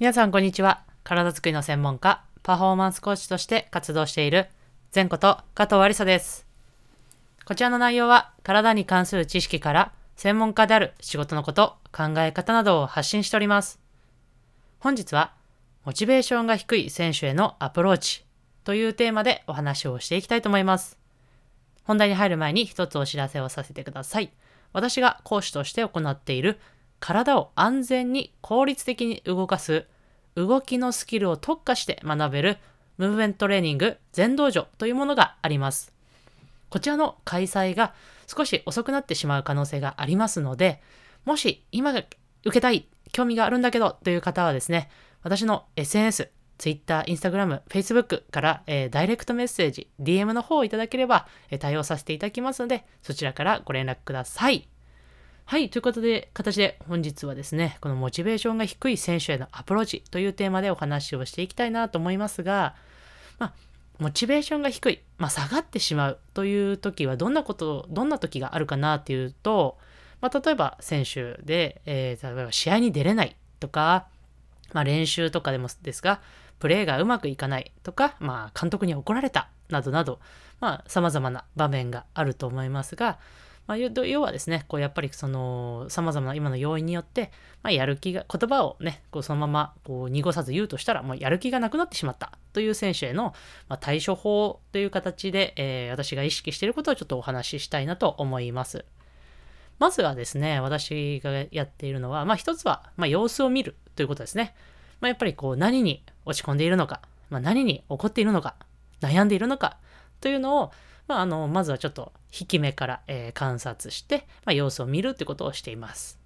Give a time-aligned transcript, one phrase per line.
[0.00, 0.84] 皆さんこんにちは。
[1.02, 4.46] 体づくりの専門家、パフォーマンスコーチとして活動している、
[4.94, 6.46] 前こと加藤ありさです。
[7.44, 13.80] こちらの内容は、体に関する知識から、専門家である仕事のこと、考え方などを発信しております。
[14.78, 15.32] 本日は、
[15.84, 18.24] モチベーションが低い選手へのアプローチ
[18.62, 20.96] というテーマでお話をしていきたいと思います。
[21.82, 24.30] 本題に入る前に一つお知らせをさせてください。
[24.72, 26.60] 私が講師として行っている
[27.00, 29.86] 体を安全に効率的に動かす
[30.34, 32.58] 動きのスキルを特化して学べる
[32.96, 35.92] ムーブメントトレーニング全道場というものがあります。
[36.68, 37.94] こちらの開催が
[38.26, 40.82] 少し遅くなってしまう可能性がありますので、
[41.24, 42.00] もし今が
[42.44, 44.90] 受けたい、興味があるんだけどという方はですね、
[45.22, 54.68] 私の SNS、Twitter、Instagram、Facebook から、えーダイレクトメッセージ、DM の方をいただければ、えー対応させていただきますので、そちらからご連絡ください。
[55.48, 62.74] はい、ということで、形で本日はですね、このモチベーションが低い選手へのアプローチというテーマでお話をしていきたいなと思いますが、
[63.38, 63.52] まあ、
[63.98, 69.78] モチベーションが低い、まあ、下がってしまうという時はどんなこと、どんな時があるかなっていうと、
[70.20, 74.06] まあ、例えば選手で、えー例えば試合に出れないとか、
[74.74, 76.20] まあ、練習とかでもですが、
[76.58, 80.20] プレーがうまくいかないとか、まあ、監督に怒られたなどなど、
[80.60, 83.18] まあ、様々な場面があると思いますが、
[83.68, 87.30] まあ、要はですね、こうやっぱりその様々な今の要因によって、
[87.62, 93.34] まあ、やる気が、言葉をね、こうそのままこう濁さず言うとしたら、もうやる気がなくなってしまったという選手への、
[93.68, 98.86] まあ、対処法という形で、えー私が意識していることをちょっとお話ししたいなと思います。
[99.78, 104.54] まずはですね、私がやっているのは、まあ一つは、まあ様子を見るということですね。
[105.00, 108.54] まあやっぱりこう何に落ち込んでいるのか、まあ何に怒っているのか、
[109.02, 109.76] 悩んでいるのか
[110.20, 110.72] というのを、
[111.08, 116.18] まああの、まずはちょっと引き目から、えー観察して、まあ様子を見るということをしています。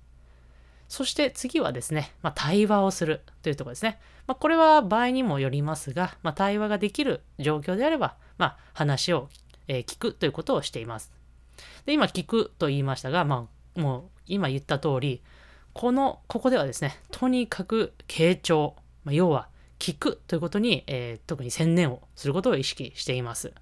[0.88, 3.98] そして次はですね、まあ、対話をするというところですね。
[4.26, 9.30] まあ、これは場合にもよりますが、まあ、対話ができる状況であれば、まあ、話を、
[9.68, 11.10] えー聞くということをしています。
[11.86, 15.22] で、今聞くと言いましたが、まあ、もう今言った通り、
[15.72, 19.48] この、ここではですね、とにかく傾聴、まあ、要は
[19.78, 23.54] 聞くということに、えー特に専念をすることを意識しています。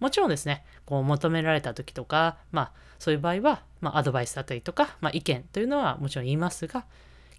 [0.00, 6.84] もちろんですね、こう求められた時とか、まあそういう場合は、まあアドバイスだったりとか、まあ意見というのはもちろん言いますが、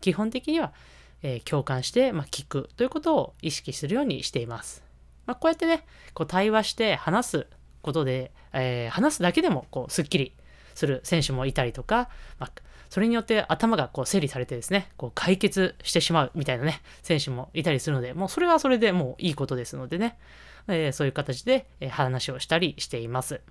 [0.01, 0.73] 基本的には、
[1.21, 4.83] えー共感して、まあ、聞くということを意識するようにしています。
[5.25, 7.47] まあこうやってね、こう対話して話す
[7.81, 10.33] ことで、えー話すだけでもこうすっきり
[10.79, 12.09] する選手もいたりとか、
[12.39, 12.51] まあ、
[12.89, 20.17] それによって頭がこう整理されてですね、こう解決してしまうみたいなね、選手もいたりするので、もうそれはそれでもういいことですのでね、
[20.67, 23.41] えーそういう形で、話をしたりしています。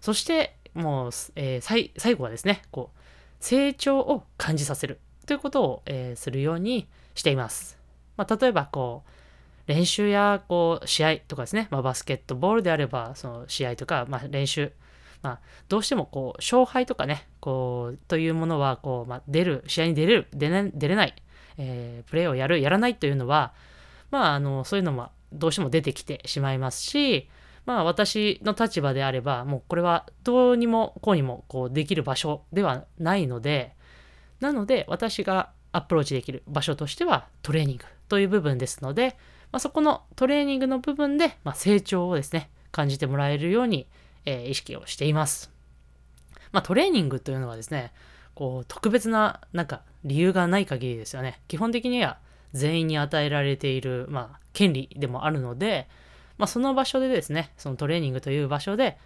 [0.00, 2.98] そして、もう、えー最最後はですね、こう、
[3.38, 7.78] 成長を感じさせるということを、えーするようにしています。
[8.16, 9.10] まあ、例えば、こう、
[9.66, 14.72] 練習やこう試合とかですね、まあ、バスケットボールであれば、その試合とか、ま、練習、
[15.22, 21.14] まあ、どうしてもこう勝敗とかね、こうというものはこう、まあ、出る、試合に出れる、出れ出れない、
[21.58, 23.54] えープレーをやる、やらないというのは、
[24.10, 27.28] まあ、あのそういうのもどうしても出てきてしまいますし、
[27.64, 33.74] まあ、私の立場であれば、もうこれはどうにもこうにもこうできる場所ではないので、
[34.40, 39.16] なので、私がアプローチできる場所としてはトレーニングという部分ですので、
[39.52, 43.86] まあ、そこのトレーニングの部分で、まあ、成長をですね、感じてもらえるように、
[44.24, 45.50] えー意識をしています。
[46.52, 47.92] まあ、トレーニングというのはですね、
[48.34, 51.40] こう特別ななんか理由がない限りですよね。
[51.48, 52.18] 基本的には
[52.52, 55.88] 全員に与えられている、まあ、権利でもあるので、
[56.38, 58.98] まあ、その場所でですね、そのトレーニングという場所で、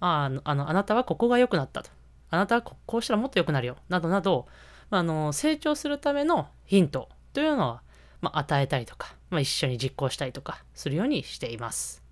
[0.00, 1.90] まあ、あのあなたはここが良くなったと。
[2.30, 3.76] あなたはここうしたらもっと良くなるよ。
[3.88, 4.46] などなど、
[4.90, 7.82] まあ、あの成長するためのヒントというのは、
[8.20, 12.05] まあ、与えたりとか、まあ、一緒に実行したりとかするようにしています。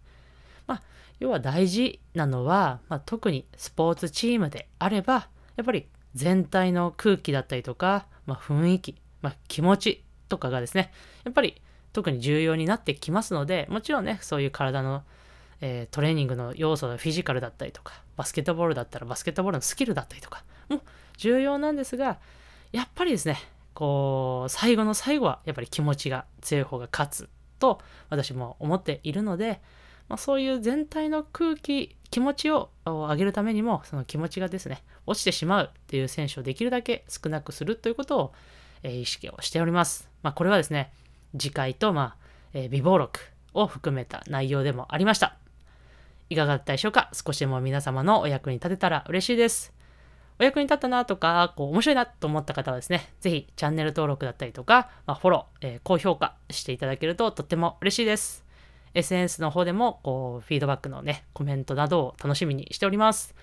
[0.67, 0.83] まあ、
[1.21, 10.93] 要は大事なのは、まあ、特にスポーツチームであれば、やっぱり全体の空気だったりとか、まあ、雰囲気、まあ、気持ちとかがですね、
[11.25, 11.61] やっぱり
[11.93, 15.03] 特に重要になってきますので、もちろんね、そういう体の、
[15.61, 20.81] えートレーニングの要素がフィジカルだったりとか、バスケットボールだったらバスケットボールのスキルだったりとかも
[21.17, 22.19] 重要なんですが、
[22.73, 23.39] やっぱりですね、
[23.75, 27.29] こう、最後の最後はやっぱり気持ちが強い方が勝つ
[27.59, 27.81] と
[28.11, 29.61] 私も思っているので、
[30.09, 38.33] まあ、そういう全体の空気、気持ちを上げるためにも、その気持ちがですね、落ちてしまうっていう選手をできるだけ少なくするということを、
[38.83, 40.11] えー意識をしております。
[40.23, 40.93] まあ、これはですね、
[41.39, 42.17] 次回と、まあ、
[42.53, 43.21] えー備忘録
[43.55, 45.37] を含めた内容でもありました。
[46.31, 47.11] いかがだったでしょうか？
[47.13, 49.73] 少しでも皆様のお役に立てたら嬉しいです。
[50.39, 58.44] お役に立ったなとか、こう面白いなと思った方はですね、ぜひチャンネル登録だったりとか、まあ、フォロー、えー、高評価していただけるととっても嬉しいです。
[58.95, 63.35] SNS の方でも、こう、フィードバックのね、コメントなどを楽しみにしております。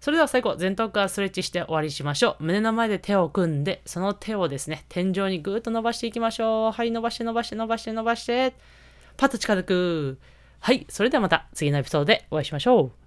[0.00, 2.44] それでは最後、前頭からストレッチして終わりしましょう。
[2.44, 6.72] 胸の前で手を組んで、その手をですね、天井にぐーっと伸ばしていきましょう。
[6.72, 8.54] はい、伸ばして伸ばして伸ばして伸ばして、
[9.16, 10.18] パッと近づく。
[10.60, 12.99] はい、それではまた次のエピソードでお会いしましょう。